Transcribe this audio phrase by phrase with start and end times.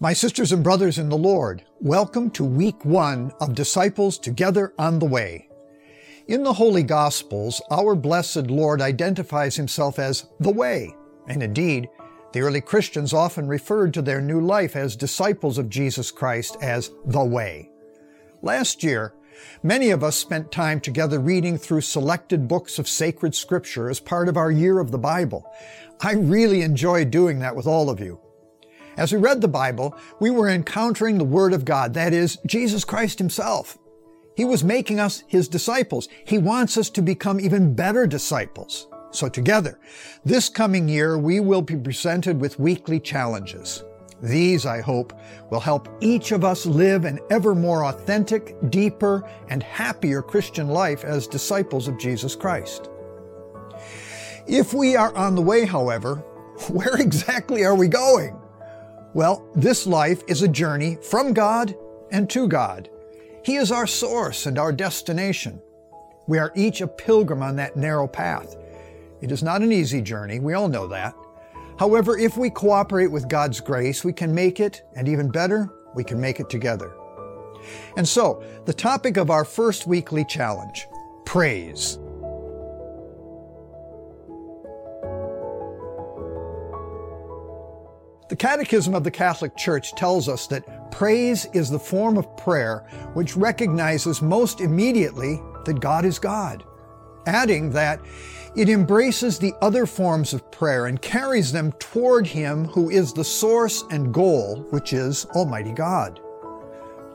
[0.00, 5.00] My sisters and brothers in the Lord, welcome to week one of Disciples Together on
[5.00, 5.48] the Way.
[6.28, 10.94] In the Holy Gospels, our blessed Lord identifies himself as the Way,
[11.26, 11.88] and indeed,
[12.32, 16.92] the early Christians often referred to their new life as disciples of Jesus Christ as
[17.04, 17.68] the Way.
[18.40, 19.14] Last year,
[19.64, 24.28] many of us spent time together reading through selected books of sacred scripture as part
[24.28, 25.52] of our year of the Bible.
[26.00, 28.20] I really enjoyed doing that with all of you.
[28.98, 32.84] As we read the Bible, we were encountering the Word of God, that is, Jesus
[32.84, 33.78] Christ Himself.
[34.36, 36.08] He was making us His disciples.
[36.26, 38.88] He wants us to become even better disciples.
[39.12, 39.78] So together,
[40.24, 43.84] this coming year, we will be presented with weekly challenges.
[44.20, 45.12] These, I hope,
[45.48, 51.04] will help each of us live an ever more authentic, deeper, and happier Christian life
[51.04, 52.90] as disciples of Jesus Christ.
[54.48, 56.16] If we are on the way, however,
[56.68, 58.37] where exactly are we going?
[59.18, 61.74] Well, this life is a journey from God
[62.12, 62.88] and to God.
[63.44, 65.60] He is our source and our destination.
[66.28, 68.54] We are each a pilgrim on that narrow path.
[69.20, 71.16] It is not an easy journey, we all know that.
[71.80, 76.04] However, if we cooperate with God's grace, we can make it, and even better, we
[76.04, 76.92] can make it together.
[77.96, 80.86] And so, the topic of our first weekly challenge
[81.24, 81.98] praise.
[88.28, 92.86] The Catechism of the Catholic Church tells us that praise is the form of prayer
[93.14, 96.62] which recognizes most immediately that God is God,
[97.26, 98.00] adding that
[98.54, 103.24] it embraces the other forms of prayer and carries them toward Him who is the
[103.24, 106.20] source and goal, which is Almighty God.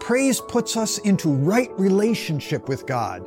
[0.00, 3.22] Praise puts us into right relationship with God,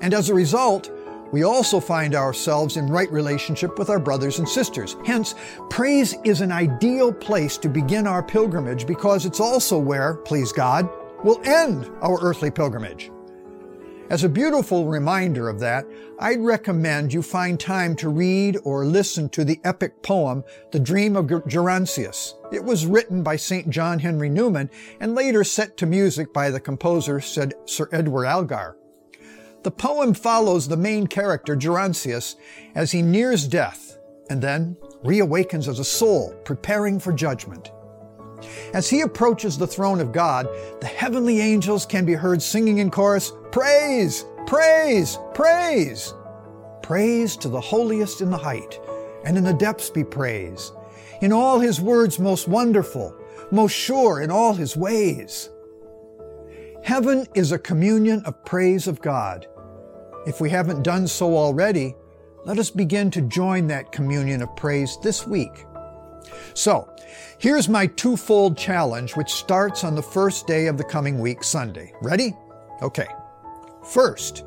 [0.00, 0.90] and as a result,
[1.32, 4.96] we also find ourselves in right relationship with our brothers and sisters.
[5.04, 5.34] Hence,
[5.68, 10.88] praise is an ideal place to begin our pilgrimage because it's also where, please God,
[11.22, 13.10] we'll end our earthly pilgrimage.
[14.10, 15.86] As a beautiful reminder of that,
[16.18, 21.14] I'd recommend you find time to read or listen to the epic poem, The Dream
[21.14, 22.34] of Gerontius.
[22.52, 23.70] It was written by St.
[23.70, 24.68] John Henry Newman
[24.98, 28.76] and later set to music by the composer said Sir Edward Elgar.
[29.62, 32.36] The poem follows the main character, Gerontius,
[32.74, 33.98] as he nears death
[34.30, 37.72] and then reawakens as a soul, preparing for judgment.
[38.72, 40.48] As he approaches the throne of God,
[40.80, 46.14] the heavenly angels can be heard singing in chorus, Praise, praise, praise.
[46.82, 48.80] Praise to the holiest in the height,
[49.24, 50.72] and in the depths be praise.
[51.20, 53.14] In all his words most wonderful,
[53.50, 55.50] most sure in all his ways.
[56.82, 59.46] Heaven is a communion of praise of God.
[60.26, 61.94] If we haven't done so already,
[62.44, 65.66] let us begin to join that communion of praise this week.
[66.54, 66.88] So,
[67.38, 71.92] here's my twofold challenge, which starts on the first day of the coming week, Sunday.
[72.02, 72.36] Ready?
[72.82, 73.08] Okay.
[73.84, 74.44] First,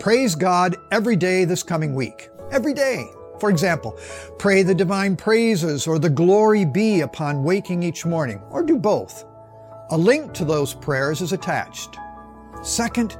[0.00, 2.30] praise God every day this coming week.
[2.50, 3.06] Every day.
[3.40, 3.98] For example,
[4.38, 9.24] pray the divine praises or the glory be upon waking each morning, or do both.
[9.90, 11.98] A link to those prayers is attached.
[12.62, 13.18] Second,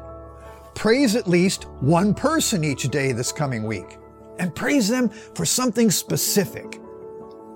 [0.74, 3.98] praise at least one person each day this coming week
[4.38, 6.80] and praise them for something specific.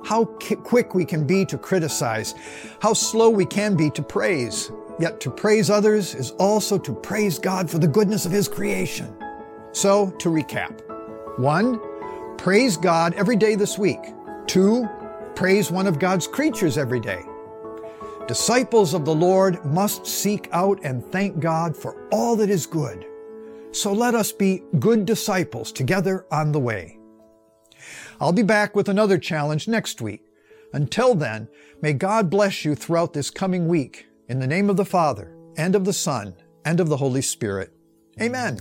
[0.05, 2.35] How quick we can be to criticize,
[2.81, 4.71] how slow we can be to praise.
[5.01, 9.15] Yet to praise others is also to praise God for the goodness of His creation.
[9.73, 10.81] So, to recap
[11.39, 11.81] one,
[12.37, 14.01] praise God every day this week.
[14.47, 14.89] Two,
[15.37, 17.28] praise one of God's creatures every day.
[18.29, 23.07] Disciples of the Lord must seek out and thank God for all that is good.
[23.73, 26.99] So let us be good disciples together on the way.
[28.21, 30.27] I'll be back with another challenge next week.
[30.75, 31.49] Until then,
[31.81, 34.07] may God bless you throughout this coming week.
[34.29, 36.35] In the name of the Father, and of the Son,
[36.67, 37.73] and of the Holy Spirit.
[38.21, 38.59] Amen.